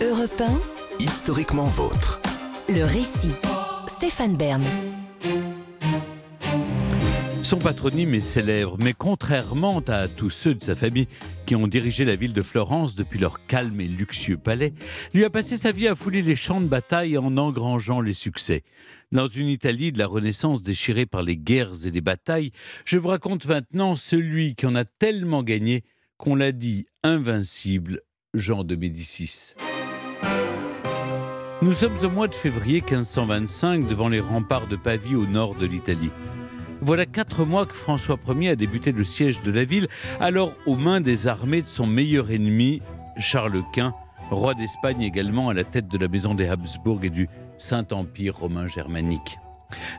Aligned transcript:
Europe 0.00 0.40
1, 0.40 0.60
Historiquement 1.00 1.66
vôtre. 1.66 2.20
le 2.68 2.84
récit. 2.84 3.34
Stéphane 3.86 4.36
Bern. 4.36 4.62
Son 7.42 7.58
patronyme 7.58 8.14
est 8.14 8.20
célèbre, 8.20 8.76
mais 8.78 8.92
contrairement 8.92 9.80
à 9.88 10.06
tous 10.06 10.30
ceux 10.30 10.54
de 10.54 10.62
sa 10.62 10.76
famille 10.76 11.08
qui 11.46 11.56
ont 11.56 11.66
dirigé 11.66 12.04
la 12.04 12.14
ville 12.14 12.32
de 12.32 12.42
Florence 12.42 12.94
depuis 12.94 13.18
leur 13.18 13.44
calme 13.46 13.80
et 13.80 13.88
luxueux 13.88 14.36
palais, 14.36 14.72
lui 15.14 15.24
a 15.24 15.30
passé 15.30 15.56
sa 15.56 15.72
vie 15.72 15.88
à 15.88 15.96
fouler 15.96 16.22
les 16.22 16.36
champs 16.36 16.60
de 16.60 16.66
bataille 16.66 17.16
en 17.18 17.36
engrangeant 17.36 18.00
les 18.00 18.14
succès. 18.14 18.62
Dans 19.10 19.28
une 19.28 19.48
Italie 19.48 19.90
de 19.90 19.98
la 19.98 20.06
Renaissance 20.06 20.62
déchirée 20.62 21.06
par 21.06 21.22
les 21.22 21.36
guerres 21.36 21.86
et 21.86 21.90
les 21.90 22.02
batailles, 22.02 22.52
je 22.84 22.98
vous 22.98 23.08
raconte 23.08 23.46
maintenant 23.46 23.96
celui 23.96 24.54
qui 24.54 24.66
en 24.66 24.76
a 24.76 24.84
tellement 24.84 25.42
gagné 25.42 25.82
qu'on 26.18 26.34
l'a 26.34 26.52
dit 26.52 26.86
invincible, 27.02 28.02
Jean 28.34 28.62
de 28.62 28.76
Médicis. 28.76 29.54
Nous 31.60 31.72
sommes 31.72 31.98
au 32.04 32.08
mois 32.08 32.28
de 32.28 32.36
février 32.36 32.80
1525 32.88 33.88
devant 33.88 34.08
les 34.08 34.20
remparts 34.20 34.68
de 34.68 34.76
Pavie 34.76 35.16
au 35.16 35.26
nord 35.26 35.56
de 35.56 35.66
l'Italie. 35.66 36.10
Voilà 36.80 37.04
quatre 37.04 37.44
mois 37.44 37.66
que 37.66 37.74
François 37.74 38.16
Ier 38.28 38.50
a 38.50 38.56
débuté 38.56 38.92
le 38.92 39.02
siège 39.02 39.42
de 39.42 39.50
la 39.50 39.64
ville, 39.64 39.88
alors 40.20 40.52
aux 40.66 40.76
mains 40.76 41.00
des 41.00 41.26
armées 41.26 41.62
de 41.62 41.68
son 41.68 41.88
meilleur 41.88 42.30
ennemi, 42.30 42.80
Charles 43.18 43.64
Quint, 43.72 43.92
roi 44.30 44.54
d'Espagne 44.54 45.02
également 45.02 45.48
à 45.48 45.54
la 45.54 45.64
tête 45.64 45.88
de 45.88 45.98
la 45.98 46.06
maison 46.06 46.36
des 46.36 46.46
Habsbourg 46.46 47.00
et 47.02 47.10
du 47.10 47.28
Saint-Empire 47.56 48.36
romain 48.36 48.68
germanique. 48.68 49.40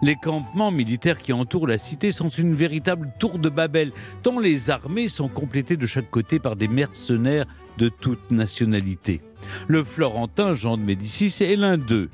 Les 0.02 0.16
campements 0.16 0.72
militaires 0.72 1.20
qui 1.20 1.34
entourent 1.34 1.68
la 1.68 1.78
cité 1.78 2.14
sont 2.14 2.30
une 2.30 2.56
véritable 2.56 3.12
tour 3.20 3.38
de 3.38 3.50
Babel, 3.50 3.92
tant 4.24 4.40
les 4.40 4.70
armées 4.70 5.10
sont 5.10 5.28
complétées 5.28 5.78
de 5.78 5.86
chaque 5.86 6.10
côté 6.10 6.40
par 6.40 6.56
des 6.56 6.70
mercenaires 6.70 7.46
de 7.80 7.90
toute 7.90 8.30
nationalité. 8.30 9.22
Le 9.68 9.84
Florentin 9.84 10.54
Jean 10.54 10.76
de 10.76 10.84
Médicis 10.84 11.34
est 11.42 11.56
l'un 11.56 11.78
d'eux. 11.78 12.10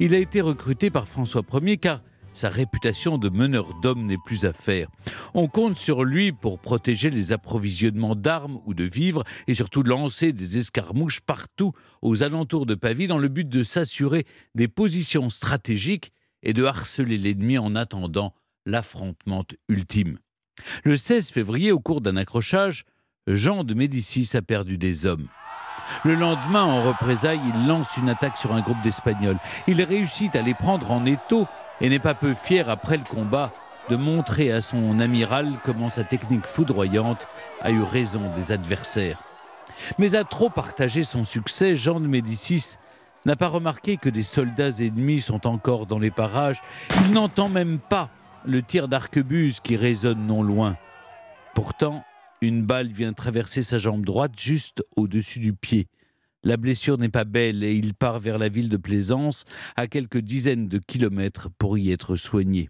Il 0.00 0.12
a 0.12 0.18
été 0.18 0.40
recruté 0.40 0.90
par 0.90 1.08
François 1.08 1.44
Ier 1.62 1.78
car 1.78 2.02
sa 2.32 2.48
réputation 2.48 3.16
de 3.16 3.28
meneur 3.28 3.80
d'hommes 3.80 4.06
n'est 4.06 4.18
plus 4.18 4.44
à 4.44 4.52
faire. 4.52 4.88
On 5.32 5.46
compte 5.46 5.76
sur 5.76 6.02
lui 6.02 6.32
pour 6.32 6.58
protéger 6.58 7.10
les 7.10 7.30
approvisionnements 7.30 8.16
d'armes 8.16 8.60
ou 8.66 8.74
de 8.74 8.82
vivres 8.82 9.22
et 9.46 9.54
surtout 9.54 9.84
lancer 9.84 10.32
des 10.32 10.58
escarmouches 10.58 11.20
partout 11.20 11.72
aux 12.02 12.24
alentours 12.24 12.66
de 12.66 12.74
Pavie 12.74 13.06
dans 13.06 13.18
le 13.18 13.28
but 13.28 13.48
de 13.48 13.62
s'assurer 13.62 14.26
des 14.56 14.66
positions 14.66 15.30
stratégiques 15.30 16.10
et 16.42 16.52
de 16.52 16.64
harceler 16.64 17.18
l'ennemi 17.18 17.56
en 17.56 17.76
attendant 17.76 18.34
l'affrontement 18.66 19.44
ultime. 19.68 20.18
Le 20.82 20.96
16 20.96 21.30
février, 21.30 21.70
au 21.70 21.78
cours 21.78 22.00
d'un 22.00 22.16
accrochage, 22.16 22.84
Jean 23.26 23.64
de 23.64 23.72
Médicis 23.72 24.36
a 24.36 24.42
perdu 24.42 24.76
des 24.76 25.06
hommes. 25.06 25.28
Le 26.04 26.14
lendemain, 26.14 26.64
en 26.64 26.82
représailles, 26.82 27.40
il 27.54 27.66
lance 27.66 27.96
une 27.96 28.10
attaque 28.10 28.36
sur 28.36 28.52
un 28.52 28.60
groupe 28.60 28.82
d'Espagnols. 28.82 29.38
Il 29.66 29.82
réussit 29.82 30.36
à 30.36 30.42
les 30.42 30.52
prendre 30.52 30.92
en 30.92 31.06
étau 31.06 31.46
et 31.80 31.88
n'est 31.88 31.98
pas 31.98 32.12
peu 32.12 32.34
fier, 32.34 32.68
après 32.68 32.98
le 32.98 33.04
combat, 33.04 33.50
de 33.88 33.96
montrer 33.96 34.52
à 34.52 34.60
son 34.60 35.00
amiral 35.00 35.52
comment 35.64 35.88
sa 35.88 36.04
technique 36.04 36.46
foudroyante 36.46 37.26
a 37.62 37.70
eu 37.70 37.82
raison 37.82 38.30
des 38.36 38.52
adversaires. 38.52 39.22
Mais 39.98 40.16
à 40.16 40.24
trop 40.24 40.50
partager 40.50 41.02
son 41.02 41.24
succès, 41.24 41.76
Jean 41.76 42.00
de 42.00 42.06
Médicis 42.06 42.76
n'a 43.24 43.36
pas 43.36 43.48
remarqué 43.48 43.96
que 43.96 44.10
des 44.10 44.22
soldats 44.22 44.80
ennemis 44.80 45.20
sont 45.20 45.46
encore 45.46 45.86
dans 45.86 45.98
les 45.98 46.10
parages. 46.10 46.62
Il 47.06 47.12
n'entend 47.12 47.48
même 47.48 47.78
pas 47.78 48.10
le 48.44 48.60
tir 48.62 48.86
d'arquebuse 48.86 49.60
qui 49.60 49.76
résonne 49.76 50.26
non 50.26 50.42
loin. 50.42 50.76
Pourtant, 51.54 52.04
une 52.44 52.64
balle 52.64 52.92
vient 52.92 53.12
traverser 53.12 53.62
sa 53.62 53.78
jambe 53.78 54.04
droite 54.04 54.38
juste 54.38 54.82
au-dessus 54.96 55.40
du 55.40 55.52
pied. 55.52 55.88
La 56.42 56.56
blessure 56.56 56.98
n'est 56.98 57.08
pas 57.08 57.24
belle 57.24 57.64
et 57.64 57.74
il 57.74 57.94
part 57.94 58.18
vers 58.18 58.38
la 58.38 58.48
ville 58.48 58.68
de 58.68 58.76
Plaisance, 58.76 59.44
à 59.76 59.86
quelques 59.86 60.18
dizaines 60.18 60.68
de 60.68 60.78
kilomètres, 60.78 61.48
pour 61.58 61.78
y 61.78 61.90
être 61.90 62.16
soigné. 62.16 62.68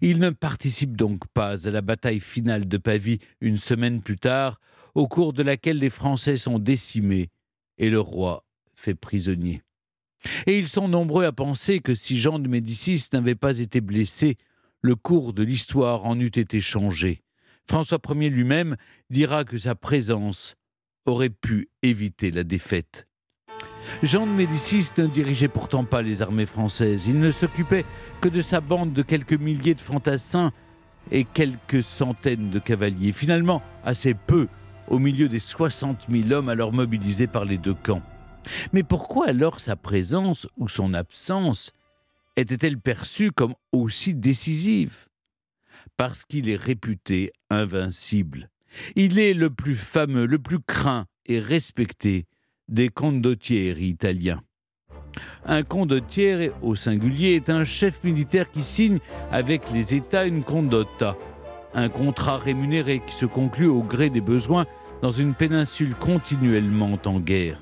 Il 0.00 0.18
ne 0.18 0.30
participe 0.30 0.96
donc 0.96 1.26
pas 1.34 1.66
à 1.66 1.70
la 1.70 1.82
bataille 1.82 2.20
finale 2.20 2.66
de 2.66 2.78
Pavie 2.78 3.18
une 3.40 3.58
semaine 3.58 4.00
plus 4.00 4.16
tard, 4.16 4.60
au 4.94 5.08
cours 5.08 5.34
de 5.34 5.42
laquelle 5.42 5.78
les 5.78 5.90
Français 5.90 6.38
sont 6.38 6.58
décimés 6.58 7.28
et 7.76 7.90
le 7.90 8.00
roi 8.00 8.44
fait 8.74 8.94
prisonnier. 8.94 9.62
Et 10.46 10.58
ils 10.58 10.68
sont 10.68 10.88
nombreux 10.88 11.24
à 11.24 11.32
penser 11.32 11.80
que 11.80 11.94
si 11.94 12.18
Jean 12.18 12.38
de 12.38 12.48
Médicis 12.48 13.08
n'avait 13.12 13.34
pas 13.34 13.58
été 13.58 13.80
blessé, 13.80 14.36
le 14.80 14.96
cours 14.96 15.34
de 15.34 15.42
l'histoire 15.42 16.04
en 16.04 16.18
eût 16.18 16.26
été 16.26 16.60
changé. 16.60 17.22
François 17.68 17.98
Ier 18.14 18.30
lui-même 18.30 18.76
dira 19.10 19.44
que 19.44 19.58
sa 19.58 19.74
présence 19.74 20.56
aurait 21.04 21.30
pu 21.30 21.68
éviter 21.82 22.30
la 22.30 22.44
défaite. 22.44 23.06
Jean 24.02 24.26
de 24.26 24.30
Médicis 24.30 24.90
ne 24.98 25.06
dirigeait 25.06 25.48
pourtant 25.48 25.84
pas 25.84 26.02
les 26.02 26.22
armées 26.22 26.46
françaises. 26.46 27.06
Il 27.06 27.18
ne 27.18 27.30
s'occupait 27.30 27.84
que 28.20 28.28
de 28.28 28.42
sa 28.42 28.60
bande 28.60 28.92
de 28.92 29.02
quelques 29.02 29.38
milliers 29.38 29.74
de 29.74 29.80
fantassins 29.80 30.52
et 31.10 31.24
quelques 31.24 31.82
centaines 31.82 32.50
de 32.50 32.58
cavaliers. 32.58 33.12
Finalement, 33.12 33.62
assez 33.84 34.14
peu 34.14 34.48
au 34.88 34.98
milieu 34.98 35.28
des 35.28 35.38
60 35.38 36.06
000 36.10 36.32
hommes 36.32 36.48
alors 36.48 36.72
mobilisés 36.72 37.26
par 37.26 37.44
les 37.44 37.58
deux 37.58 37.74
camps. 37.74 38.02
Mais 38.72 38.82
pourquoi 38.82 39.28
alors 39.28 39.60
sa 39.60 39.76
présence 39.76 40.46
ou 40.56 40.68
son 40.68 40.94
absence 40.94 41.72
était-elle 42.36 42.78
perçue 42.78 43.32
comme 43.32 43.54
aussi 43.72 44.14
décisive? 44.14 45.08
Parce 45.96 46.24
qu'il 46.24 46.48
est 46.48 46.60
réputé 46.60 47.32
invincible. 47.50 48.50
Il 48.94 49.18
est 49.18 49.34
le 49.34 49.50
plus 49.50 49.74
fameux, 49.74 50.26
le 50.26 50.38
plus 50.38 50.60
craint 50.60 51.06
et 51.24 51.40
respecté 51.40 52.26
des 52.68 52.88
condottieri 52.88 53.86
italiens. 53.86 54.42
Un 55.44 55.62
condottiere 55.62 56.50
au 56.62 56.74
singulier 56.74 57.34
est 57.34 57.48
un 57.48 57.64
chef 57.64 58.04
militaire 58.04 58.50
qui 58.50 58.62
signe 58.62 58.98
avec 59.32 59.70
les 59.72 59.94
États 59.94 60.26
une 60.26 60.44
condotta, 60.44 61.16
un 61.74 61.88
contrat 61.88 62.38
rémunéré 62.38 63.00
qui 63.06 63.14
se 63.14 63.26
conclut 63.26 63.68
au 63.68 63.82
gré 63.82 64.10
des 64.10 64.20
besoins 64.20 64.66
dans 65.02 65.10
une 65.10 65.34
péninsule 65.34 65.94
continuellement 65.94 66.98
en 67.04 67.20
guerre. 67.20 67.60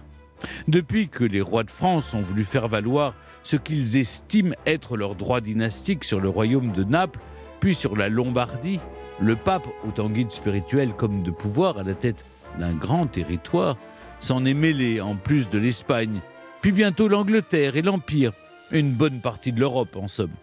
Depuis 0.68 1.08
que 1.08 1.24
les 1.24 1.40
rois 1.40 1.64
de 1.64 1.70
France 1.70 2.14
ont 2.14 2.22
voulu 2.22 2.44
faire 2.44 2.68
valoir 2.68 3.14
ce 3.42 3.56
qu'ils 3.56 3.96
estiment 3.96 4.54
être 4.66 4.96
leur 4.96 5.14
droit 5.14 5.40
dynastique 5.40 6.04
sur 6.04 6.20
le 6.20 6.28
royaume 6.28 6.72
de 6.72 6.84
Naples, 6.84 7.20
puis 7.64 7.74
sur 7.74 7.96
la 7.96 8.10
Lombardie, 8.10 8.78
le 9.22 9.36
pape, 9.36 9.66
autant 9.88 10.10
guide 10.10 10.30
spirituel 10.30 10.92
comme 10.92 11.22
de 11.22 11.30
pouvoir 11.30 11.78
à 11.78 11.82
la 11.82 11.94
tête 11.94 12.22
d'un 12.58 12.74
grand 12.74 13.06
territoire, 13.06 13.78
s'en 14.20 14.44
est 14.44 14.52
mêlé 14.52 15.00
en 15.00 15.16
plus 15.16 15.48
de 15.48 15.58
l'Espagne, 15.58 16.20
puis 16.60 16.72
bientôt 16.72 17.08
l'Angleterre 17.08 17.76
et 17.76 17.80
l'Empire, 17.80 18.34
une 18.70 18.92
bonne 18.92 19.22
partie 19.22 19.50
de 19.50 19.60
l'Europe 19.60 19.96
en 19.96 20.08
somme. 20.08 20.34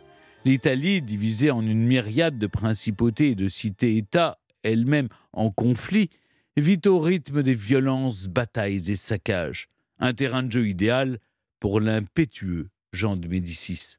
L'Italie, 0.45 1.03
divisée 1.03 1.51
en 1.51 1.61
une 1.61 1.85
myriade 1.85 2.39
de 2.39 2.47
principautés 2.47 3.29
et 3.29 3.35
de 3.35 3.47
cités-États, 3.47 4.39
elle-même 4.63 5.09
en 5.31 5.51
conflit, 5.51 6.09
vit 6.57 6.81
au 6.87 6.97
rythme 6.97 7.43
des 7.43 7.53
violences, 7.53 8.29
batailles 8.29 8.89
et 8.89 8.95
saccages. 8.95 9.69
Un 9.99 10.15
terrain 10.15 10.41
de 10.41 10.51
jeu 10.51 10.67
idéal 10.67 11.19
pour 11.59 11.81
l'impétueux 11.81 12.69
Jean 12.93 13.15
de 13.15 13.27
Médicis. 13.27 13.97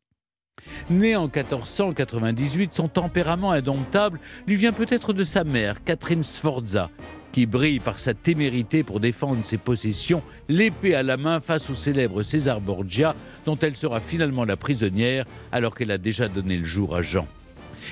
Né 0.90 1.16
en 1.16 1.24
1498, 1.24 2.74
son 2.74 2.88
tempérament 2.88 3.52
indomptable 3.52 4.18
lui 4.46 4.56
vient 4.56 4.72
peut-être 4.72 5.12
de 5.12 5.24
sa 5.24 5.44
mère, 5.44 5.82
Catherine 5.84 6.22
Sforza, 6.22 6.90
qui 7.32 7.46
brille 7.46 7.80
par 7.80 7.98
sa 7.98 8.14
témérité 8.14 8.82
pour 8.82 9.00
défendre 9.00 9.44
ses 9.44 9.58
possessions, 9.58 10.22
l'épée 10.48 10.94
à 10.94 11.02
la 11.02 11.16
main 11.16 11.40
face 11.40 11.70
au 11.70 11.74
célèbre 11.74 12.22
César 12.22 12.60
Borgia, 12.60 13.14
dont 13.46 13.56
elle 13.58 13.76
sera 13.76 14.00
finalement 14.00 14.44
la 14.44 14.56
prisonnière 14.56 15.24
alors 15.50 15.74
qu'elle 15.74 15.90
a 15.90 15.98
déjà 15.98 16.28
donné 16.28 16.58
le 16.58 16.64
jour 16.64 16.94
à 16.94 17.02
Jean. 17.02 17.26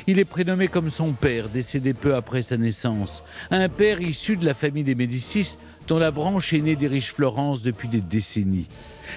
Il 0.06 0.18
est 0.18 0.24
prénommé 0.24 0.68
comme 0.68 0.90
son 0.90 1.12
père, 1.12 1.48
décédé 1.48 1.94
peu 1.94 2.14
après 2.14 2.42
sa 2.42 2.56
naissance, 2.56 3.24
un 3.50 3.68
père 3.68 4.00
issu 4.00 4.36
de 4.36 4.44
la 4.44 4.54
famille 4.54 4.84
des 4.84 4.94
Médicis, 4.94 5.56
dont 5.88 5.98
la 5.98 6.10
branche 6.10 6.52
aînée 6.52 6.76
dirige 6.76 7.12
Florence 7.12 7.62
depuis 7.62 7.88
des 7.88 8.00
décennies. 8.00 8.68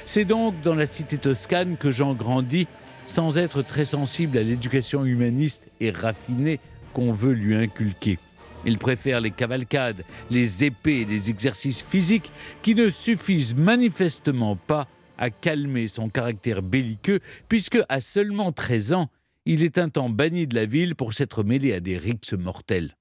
C'est 0.05 0.25
donc 0.25 0.59
dans 0.61 0.73
la 0.73 0.87
cité 0.87 1.17
toscane 1.17 1.77
que 1.77 1.91
Jean 1.91 2.13
grandit, 2.15 2.67
sans 3.07 3.37
être 3.37 3.61
très 3.61 3.85
sensible 3.85 4.37
à 4.37 4.43
l'éducation 4.43 5.05
humaniste 5.05 5.67
et 5.79 5.91
raffinée 5.91 6.59
qu'on 6.93 7.11
veut 7.11 7.33
lui 7.33 7.55
inculquer. 7.55 8.19
Il 8.65 8.77
préfère 8.77 9.19
les 9.19 9.31
cavalcades, 9.31 10.03
les 10.29 10.63
épées 10.63 11.01
et 11.01 11.05
les 11.05 11.29
exercices 11.29 11.81
physiques 11.81 12.31
qui 12.61 12.75
ne 12.75 12.89
suffisent 12.89 13.55
manifestement 13.55 14.55
pas 14.55 14.87
à 15.17 15.29
calmer 15.29 15.87
son 15.87 16.09
caractère 16.09 16.61
belliqueux, 16.61 17.19
puisque 17.49 17.79
à 17.89 18.01
seulement 18.01 18.51
13 18.51 18.93
ans, 18.93 19.09
il 19.45 19.63
est 19.63 19.77
un 19.77 19.89
temps 19.89 20.09
banni 20.09 20.47
de 20.47 20.55
la 20.55 20.65
ville 20.65 20.95
pour 20.95 21.13
s'être 21.13 21.43
mêlé 21.43 21.73
à 21.73 21.79
des 21.79 21.97
rixes 21.97 22.33
mortels. 22.33 22.95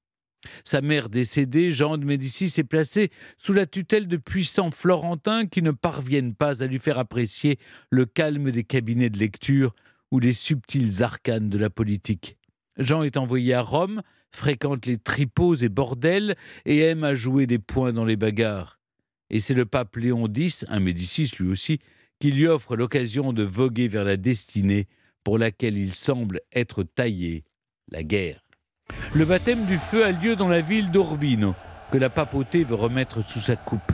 Sa 0.64 0.80
mère 0.80 1.08
décédée, 1.08 1.70
Jean 1.70 1.98
de 1.98 2.04
Médicis 2.04 2.52
est 2.58 2.64
placé 2.64 3.10
sous 3.38 3.52
la 3.52 3.66
tutelle 3.66 4.08
de 4.08 4.16
puissants 4.16 4.72
florentins 4.72 5.46
qui 5.46 5.62
ne 5.62 5.70
parviennent 5.70 6.34
pas 6.34 6.64
à 6.64 6.66
lui 6.66 6.80
faire 6.80 6.98
apprécier 6.98 7.58
le 7.90 8.06
calme 8.06 8.50
des 8.50 8.64
cabinets 8.64 9.10
de 9.10 9.18
lecture 9.18 9.72
ou 10.12 10.20
les 10.20 10.34
subtils 10.34 11.02
arcanes 11.02 11.48
de 11.48 11.58
la 11.58 11.70
politique. 11.70 12.36
Jean 12.76 13.02
est 13.02 13.16
envoyé 13.16 13.54
à 13.54 13.62
Rome, 13.62 14.02
fréquente 14.30 14.86
les 14.86 14.98
tripots 14.98 15.56
et 15.56 15.68
bordels 15.68 16.36
et 16.64 16.80
aime 16.80 17.02
à 17.02 17.14
jouer 17.14 17.46
des 17.46 17.58
poings 17.58 17.92
dans 17.92 18.04
les 18.04 18.16
bagarres. 18.16 18.78
Et 19.30 19.40
c'est 19.40 19.54
le 19.54 19.64
pape 19.64 19.96
Léon 19.96 20.28
X, 20.32 20.66
un 20.68 20.80
Médicis 20.80 21.32
lui 21.38 21.48
aussi, 21.48 21.80
qui 22.20 22.30
lui 22.30 22.46
offre 22.46 22.76
l'occasion 22.76 23.32
de 23.32 23.42
voguer 23.42 23.88
vers 23.88 24.04
la 24.04 24.18
destinée 24.18 24.86
pour 25.24 25.38
laquelle 25.38 25.78
il 25.78 25.94
semble 25.94 26.40
être 26.52 26.82
taillé, 26.82 27.44
la 27.90 28.02
guerre. 28.02 28.44
Le 29.14 29.24
baptême 29.24 29.64
du 29.64 29.78
feu 29.78 30.04
a 30.04 30.12
lieu 30.12 30.36
dans 30.36 30.48
la 30.48 30.60
ville 30.60 30.90
d'Urbino, 30.90 31.54
que 31.90 31.98
la 31.98 32.10
papauté 32.10 32.64
veut 32.64 32.74
remettre 32.74 33.26
sous 33.26 33.40
sa 33.40 33.56
coupe. 33.56 33.92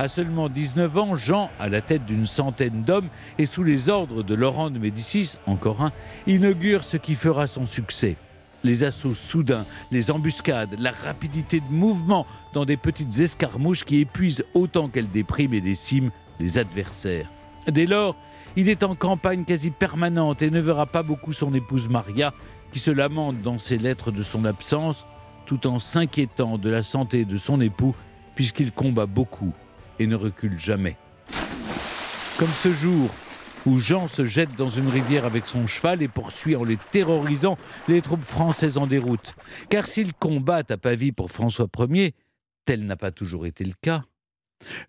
À 0.00 0.08
seulement 0.08 0.48
19 0.48 0.96
ans, 0.96 1.14
Jean, 1.14 1.50
à 1.60 1.68
la 1.68 1.82
tête 1.82 2.06
d'une 2.06 2.26
centaine 2.26 2.84
d'hommes 2.84 3.10
et 3.36 3.44
sous 3.44 3.62
les 3.62 3.90
ordres 3.90 4.22
de 4.22 4.34
Laurent 4.34 4.70
de 4.70 4.78
Médicis, 4.78 5.36
encore 5.46 5.82
un, 5.82 5.92
inaugure 6.26 6.84
ce 6.84 6.96
qui 6.96 7.14
fera 7.14 7.46
son 7.46 7.66
succès. 7.66 8.16
Les 8.64 8.82
assauts 8.82 9.12
soudains, 9.12 9.66
les 9.90 10.10
embuscades, 10.10 10.74
la 10.78 10.90
rapidité 10.90 11.60
de 11.60 11.70
mouvement 11.70 12.24
dans 12.54 12.64
des 12.64 12.78
petites 12.78 13.18
escarmouches 13.18 13.84
qui 13.84 14.00
épuisent 14.00 14.46
autant 14.54 14.88
qu'elles 14.88 15.10
dépriment 15.10 15.52
et 15.52 15.60
déciment 15.60 16.10
les 16.38 16.56
adversaires. 16.56 17.30
Dès 17.68 17.84
lors, 17.84 18.16
il 18.56 18.70
est 18.70 18.84
en 18.84 18.94
campagne 18.94 19.44
quasi 19.44 19.68
permanente 19.68 20.40
et 20.40 20.50
ne 20.50 20.60
verra 20.60 20.86
pas 20.86 21.02
beaucoup 21.02 21.34
son 21.34 21.52
épouse 21.52 21.90
Maria, 21.90 22.32
qui 22.72 22.78
se 22.78 22.90
lamente 22.90 23.42
dans 23.42 23.58
ses 23.58 23.76
lettres 23.76 24.12
de 24.12 24.22
son 24.22 24.46
absence, 24.46 25.06
tout 25.44 25.66
en 25.66 25.78
s'inquiétant 25.78 26.56
de 26.56 26.70
la 26.70 26.82
santé 26.82 27.26
de 27.26 27.36
son 27.36 27.60
époux, 27.60 27.94
puisqu'il 28.34 28.72
combat 28.72 29.04
beaucoup 29.04 29.52
et 30.00 30.06
ne 30.06 30.16
recule 30.16 30.58
jamais. 30.58 30.96
Comme 32.38 32.48
ce 32.48 32.72
jour 32.72 33.10
où 33.66 33.78
Jean 33.78 34.08
se 34.08 34.24
jette 34.24 34.54
dans 34.56 34.68
une 34.68 34.88
rivière 34.88 35.26
avec 35.26 35.46
son 35.46 35.66
cheval 35.66 36.02
et 36.02 36.08
poursuit 36.08 36.56
en 36.56 36.64
les 36.64 36.78
terrorisant 36.78 37.58
les 37.86 38.00
troupes 38.00 38.24
françaises 38.24 38.78
en 38.78 38.86
déroute. 38.86 39.34
Car 39.68 39.86
s'il 39.86 40.14
combat 40.14 40.62
à 40.68 40.76
Pavie 40.78 41.12
pour 41.12 41.30
François 41.30 41.68
Ier, 41.78 42.14
tel 42.64 42.86
n'a 42.86 42.96
pas 42.96 43.10
toujours 43.10 43.46
été 43.46 43.64
le 43.64 43.74
cas. 43.82 44.04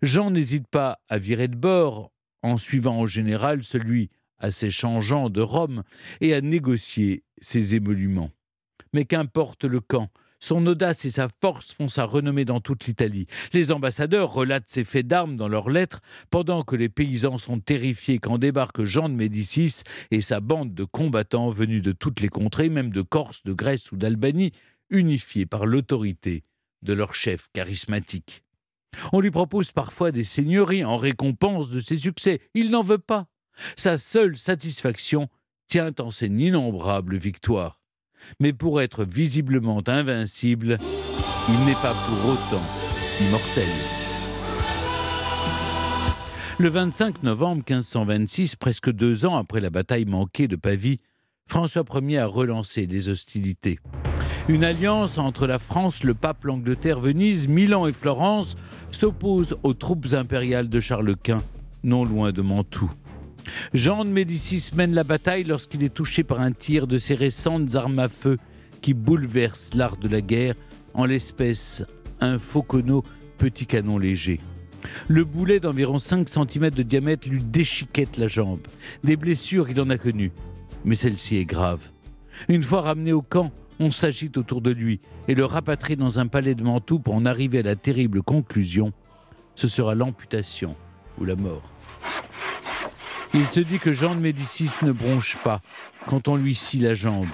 Jean 0.00 0.30
n'hésite 0.30 0.66
pas 0.68 1.00
à 1.08 1.18
virer 1.18 1.48
de 1.48 1.56
bord 1.56 2.10
en 2.42 2.56
suivant 2.56 2.98
en 2.98 3.06
général 3.06 3.62
celui 3.62 4.10
assez 4.38 4.70
changeant 4.70 5.28
de 5.28 5.42
Rome 5.42 5.82
et 6.22 6.34
à 6.34 6.40
négocier 6.40 7.22
ses 7.40 7.74
émoluments. 7.74 8.30
Mais 8.94 9.04
qu'importe 9.04 9.64
le 9.64 9.80
camp, 9.80 10.08
son 10.42 10.66
audace 10.66 11.04
et 11.04 11.10
sa 11.10 11.28
force 11.40 11.72
font 11.72 11.88
sa 11.88 12.04
renommée 12.04 12.44
dans 12.44 12.60
toute 12.60 12.86
l'Italie. 12.86 13.26
Les 13.52 13.72
ambassadeurs 13.72 14.32
relatent 14.32 14.68
ses 14.68 14.84
faits 14.84 15.06
d'armes 15.06 15.36
dans 15.36 15.48
leurs 15.48 15.70
lettres, 15.70 16.00
pendant 16.30 16.62
que 16.62 16.76
les 16.76 16.88
paysans 16.88 17.38
sont 17.38 17.60
terrifiés 17.60 18.18
quand 18.18 18.38
débarque 18.38 18.84
Jean 18.84 19.08
de 19.08 19.14
Médicis 19.14 19.82
et 20.10 20.20
sa 20.20 20.40
bande 20.40 20.74
de 20.74 20.84
combattants 20.84 21.50
venus 21.50 21.82
de 21.82 21.92
toutes 21.92 22.20
les 22.20 22.28
contrées, 22.28 22.68
même 22.68 22.90
de 22.90 23.02
Corse, 23.02 23.42
de 23.44 23.52
Grèce 23.52 23.92
ou 23.92 23.96
d'Albanie, 23.96 24.52
unifiés 24.90 25.46
par 25.46 25.64
l'autorité 25.64 26.42
de 26.82 26.92
leur 26.92 27.14
chef 27.14 27.46
charismatique. 27.52 28.42
On 29.12 29.20
lui 29.20 29.30
propose 29.30 29.72
parfois 29.72 30.10
des 30.10 30.24
seigneuries 30.24 30.84
en 30.84 30.96
récompense 30.96 31.70
de 31.70 31.80
ses 31.80 31.96
succès. 31.96 32.40
Il 32.54 32.70
n'en 32.70 32.82
veut 32.82 32.98
pas. 32.98 33.26
Sa 33.76 33.96
seule 33.96 34.36
satisfaction 34.36 35.28
tient 35.68 35.92
en 36.00 36.10
ses 36.10 36.26
innombrables 36.26 37.16
victoires. 37.16 37.81
Mais 38.40 38.52
pour 38.52 38.80
être 38.80 39.04
visiblement 39.04 39.82
invincible, 39.86 40.78
il 41.48 41.64
n'est 41.64 41.74
pas 41.74 41.94
pour 42.06 42.32
autant 42.32 42.64
immortel. 43.20 43.68
Le 46.58 46.68
25 46.68 47.22
novembre 47.22 47.62
1526, 47.68 48.56
presque 48.56 48.90
deux 48.90 49.24
ans 49.24 49.36
après 49.36 49.60
la 49.60 49.70
bataille 49.70 50.04
manquée 50.04 50.48
de 50.48 50.56
Pavie, 50.56 51.00
François 51.46 51.84
Ier 52.00 52.18
a 52.18 52.26
relancé 52.26 52.86
les 52.86 53.08
hostilités. 53.08 53.78
Une 54.48 54.64
alliance 54.64 55.18
entre 55.18 55.46
la 55.46 55.58
France, 55.58 56.04
le 56.04 56.14
pape, 56.14 56.44
l'Angleterre, 56.44 57.00
Venise, 57.00 57.48
Milan 57.48 57.86
et 57.86 57.92
Florence 57.92 58.56
s'oppose 58.90 59.56
aux 59.62 59.74
troupes 59.74 60.06
impériales 60.12 60.68
de 60.68 60.80
Charles 60.80 61.16
Quint, 61.16 61.42
non 61.84 62.04
loin 62.04 62.32
de 62.32 62.42
Mantoue. 62.42 62.92
Jean 63.74 64.04
de 64.04 64.10
Médicis 64.10 64.70
mène 64.74 64.94
la 64.94 65.04
bataille 65.04 65.44
lorsqu'il 65.44 65.82
est 65.82 65.94
touché 65.94 66.22
par 66.24 66.40
un 66.40 66.52
tir 66.52 66.86
de 66.86 66.98
ses 66.98 67.14
récentes 67.14 67.74
armes 67.74 67.98
à 67.98 68.08
feu 68.08 68.38
qui 68.80 68.94
bouleverse 68.94 69.74
l'art 69.74 69.96
de 69.96 70.08
la 70.08 70.20
guerre, 70.20 70.54
en 70.94 71.04
l'espèce 71.04 71.84
un 72.20 72.38
Fauconneau 72.38 73.02
petit 73.38 73.66
canon 73.66 73.98
léger. 73.98 74.40
Le 75.08 75.24
boulet 75.24 75.60
d'environ 75.60 75.98
5 75.98 76.28
cm 76.28 76.70
de 76.70 76.82
diamètre 76.82 77.28
lui 77.28 77.42
déchiquette 77.42 78.16
la 78.16 78.26
jambe. 78.26 78.66
Des 79.04 79.16
blessures, 79.16 79.70
il 79.70 79.80
en 79.80 79.90
a 79.90 79.98
connues, 79.98 80.32
mais 80.84 80.96
celle-ci 80.96 81.36
est 81.36 81.44
grave. 81.44 81.90
Une 82.48 82.62
fois 82.62 82.82
ramené 82.82 83.12
au 83.12 83.22
camp, 83.22 83.52
on 83.78 83.90
s'agite 83.90 84.36
autour 84.36 84.60
de 84.60 84.70
lui 84.70 85.00
et 85.28 85.34
le 85.34 85.44
rapatrie 85.44 85.96
dans 85.96 86.18
un 86.18 86.26
palais 86.26 86.54
de 86.54 86.62
Mantoue 86.62 86.98
pour 86.98 87.14
en 87.14 87.24
arriver 87.24 87.60
à 87.60 87.62
la 87.62 87.76
terrible 87.76 88.22
conclusion 88.22 88.92
ce 89.54 89.68
sera 89.68 89.94
l'amputation 89.94 90.74
ou 91.18 91.24
la 91.24 91.36
mort. 91.36 91.62
Il 93.34 93.46
se 93.46 93.60
dit 93.60 93.78
que 93.78 93.92
Jean 93.92 94.14
de 94.14 94.20
Médicis 94.20 94.70
ne 94.82 94.92
bronche 94.92 95.38
pas 95.42 95.62
quand 96.06 96.28
on 96.28 96.36
lui 96.36 96.54
scie 96.54 96.80
la 96.80 96.92
jambe. 96.92 97.30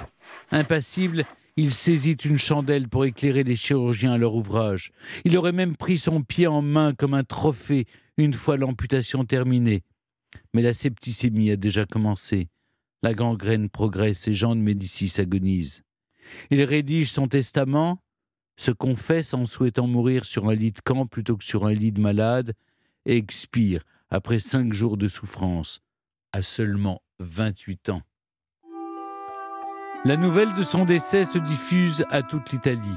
Impassible, 0.53 1.25
il 1.57 1.75
saisit 1.75 2.13
une 2.25 2.39
chandelle 2.39 2.89
pour 2.89 3.05
éclairer 3.05 3.43
les 3.43 3.57
chirurgiens 3.57 4.13
à 4.13 4.19
leur 4.19 4.37
ouvrage. 4.37 4.93
Il 5.25 5.37
aurait 5.37 5.51
même 5.51 5.75
pris 5.75 5.99
son 5.99 6.23
pied 6.23 6.47
en 6.47 6.63
main 6.63 6.95
comme 6.95 7.15
un 7.15 7.25
trophée 7.25 7.87
une 8.17 8.33
fois 8.33 8.57
l'amputation 8.57 9.25
terminée. 9.25 9.83
Mais 10.55 10.63
la 10.63 10.73
septicémie 10.73 11.51
a 11.51 11.57
déjà 11.57 11.85
commencé. 11.85 12.49
La 13.03 13.13
gangrène 13.13 13.69
progresse 13.69 14.29
et 14.29 14.35
Jean 14.35 14.55
de 14.55 14.61
Médicis 14.61 15.21
agonise. 15.21 15.83
Il 16.51 16.63
rédige 16.63 17.11
son 17.11 17.27
testament, 17.27 18.05
se 18.57 18.71
confesse 18.71 19.35
en 19.35 19.47
souhaitant 19.47 19.89
mourir 19.89 20.25
sur 20.25 20.49
un 20.49 20.55
lit 20.55 20.73
de 20.73 20.81
camp 20.81 21.07
plutôt 21.07 21.37
que 21.37 21.45
sur 21.45 21.67
un 21.67 21.73
lit 21.75 21.91
de 21.91 22.01
malade, 22.01 22.55
et 23.05 23.17
expire 23.17 23.83
après 24.11 24.39
cinq 24.39 24.73
jours 24.73 24.97
de 24.97 25.09
souffrance 25.09 25.83
à 26.33 26.43
seulement 26.43 27.03
28 27.21 27.91
ans. 27.91 28.03
La 30.05 30.17
nouvelle 30.17 30.55
de 30.55 30.63
son 30.63 30.85
décès 30.85 31.25
se 31.25 31.39
diffuse 31.39 32.05
à 32.11 32.23
toute 32.23 32.53
l'Italie 32.53 32.97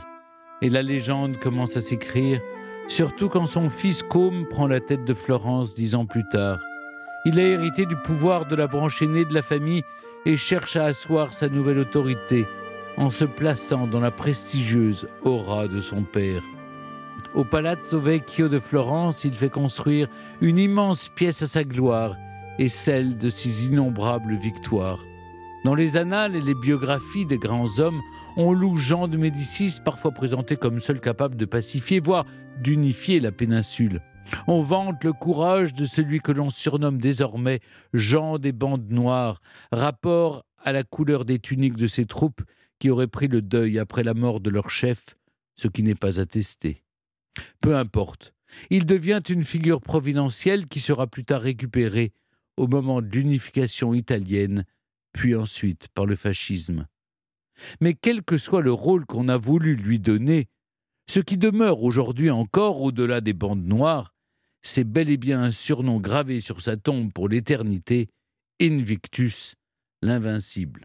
et 0.61 0.69
la 0.69 0.83
légende 0.83 1.37
commence 1.37 1.75
à 1.75 1.81
s'écrire, 1.81 2.39
surtout 2.87 3.29
quand 3.29 3.47
son 3.47 3.69
fils 3.69 4.03
Côme 4.03 4.47
prend 4.47 4.67
la 4.67 4.79
tête 4.79 5.05
de 5.05 5.13
Florence 5.13 5.73
dix 5.73 5.95
ans 5.95 6.05
plus 6.05 6.27
tard. 6.29 6.59
Il 7.25 7.39
a 7.39 7.43
hérité 7.43 7.85
du 7.85 7.95
pouvoir 7.95 8.45
de 8.45 8.55
la 8.55 8.67
branche 8.67 9.01
aînée 9.01 9.25
de 9.25 9.33
la 9.33 9.41
famille 9.41 9.83
et 10.25 10.37
cherche 10.37 10.75
à 10.75 10.85
asseoir 10.85 11.33
sa 11.33 11.49
nouvelle 11.49 11.79
autorité 11.79 12.45
en 12.97 13.09
se 13.09 13.25
plaçant 13.25 13.87
dans 13.87 13.99
la 13.99 14.11
prestigieuse 14.11 15.07
aura 15.23 15.67
de 15.67 15.81
son 15.81 16.03
père. 16.03 16.43
Au 17.33 17.45
Palazzo 17.45 17.99
Vecchio 17.99 18.49
de 18.49 18.59
Florence, 18.59 19.23
il 19.23 19.33
fait 19.33 19.49
construire 19.49 20.07
une 20.41 20.57
immense 20.57 21.09
pièce 21.09 21.41
à 21.41 21.47
sa 21.47 21.63
gloire 21.63 22.15
et 22.61 22.69
celle 22.69 23.17
de 23.17 23.29
ses 23.29 23.65
innombrables 23.65 24.35
victoires. 24.35 25.03
Dans 25.65 25.73
les 25.73 25.97
annales 25.97 26.35
et 26.35 26.41
les 26.41 26.53
biographies 26.53 27.25
des 27.25 27.39
grands 27.39 27.79
hommes, 27.79 27.99
on 28.37 28.53
loue 28.53 28.77
Jean 28.77 29.07
de 29.07 29.17
Médicis, 29.17 29.77
parfois 29.83 30.11
présenté 30.11 30.57
comme 30.57 30.77
seul 30.77 30.99
capable 30.99 31.35
de 31.37 31.45
pacifier, 31.45 31.99
voire 31.99 32.23
d'unifier 32.61 33.19
la 33.19 33.31
péninsule. 33.31 34.03
On 34.45 34.61
vante 34.61 35.03
le 35.03 35.11
courage 35.11 35.73
de 35.73 35.87
celui 35.87 36.19
que 36.19 36.31
l'on 36.31 36.49
surnomme 36.49 36.99
désormais 36.99 37.61
Jean 37.95 38.37
des 38.37 38.51
bandes 38.51 38.91
noires, 38.91 39.41
rapport 39.71 40.45
à 40.63 40.71
la 40.71 40.83
couleur 40.83 41.25
des 41.25 41.39
tuniques 41.39 41.77
de 41.77 41.87
ses 41.87 42.05
troupes 42.05 42.43
qui 42.77 42.91
auraient 42.91 43.07
pris 43.07 43.27
le 43.27 43.41
deuil 43.41 43.79
après 43.79 44.03
la 44.03 44.13
mort 44.13 44.39
de 44.39 44.51
leur 44.51 44.69
chef, 44.69 45.15
ce 45.55 45.67
qui 45.67 45.81
n'est 45.81 45.95
pas 45.95 46.19
attesté. 46.19 46.83
Peu 47.59 47.75
importe, 47.75 48.35
il 48.69 48.85
devient 48.85 49.23
une 49.29 49.43
figure 49.43 49.81
providentielle 49.81 50.67
qui 50.67 50.79
sera 50.79 51.07
plus 51.07 51.25
tard 51.25 51.41
récupérée 51.41 52.13
au 52.57 52.67
moment 52.67 53.01
de 53.01 53.07
l'unification 53.07 53.93
italienne, 53.93 54.65
puis 55.13 55.35
ensuite 55.35 55.87
par 55.89 56.05
le 56.05 56.15
fascisme. 56.15 56.87
Mais 57.79 57.93
quel 57.93 58.23
que 58.23 58.37
soit 58.37 58.61
le 58.61 58.71
rôle 58.71 59.05
qu'on 59.05 59.27
a 59.27 59.37
voulu 59.37 59.75
lui 59.75 59.99
donner, 59.99 60.47
ce 61.09 61.19
qui 61.19 61.37
demeure 61.37 61.83
aujourd'hui 61.83 62.29
encore 62.29 62.81
au-delà 62.81 63.19
des 63.19 63.33
bandes 63.33 63.65
noires, 63.65 64.13
c'est 64.61 64.83
bel 64.83 65.09
et 65.09 65.17
bien 65.17 65.41
un 65.41 65.51
surnom 65.51 65.99
gravé 65.99 66.39
sur 66.39 66.61
sa 66.61 66.77
tombe 66.77 67.11
pour 67.11 67.27
l'éternité, 67.27 68.09
Invictus, 68.61 69.55
l'invincible. 70.01 70.79